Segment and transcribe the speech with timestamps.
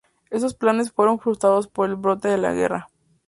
[0.31, 2.89] Estos planes fueron frustrados por el brote de la guerra.